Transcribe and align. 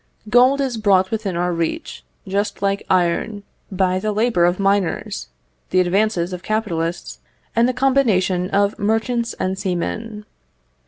Gold 0.29 0.61
is 0.61 0.77
brought 0.77 1.11
within 1.11 1.35
our 1.35 1.53
reach, 1.53 2.03
just 2.27 2.63
like 2.63 2.81
iron, 2.89 3.43
by 3.71 3.99
the 3.99 4.11
labour 4.11 4.45
of 4.45 4.59
miners, 4.59 5.27
the 5.69 5.79
advances 5.79 6.33
of 6.33 6.41
capitalists, 6.41 7.19
and 7.55 7.69
the 7.69 7.73
combination 7.73 8.49
of 8.49 8.79
merchants 8.79 9.33
and 9.37 9.59
seamen. 9.59 10.25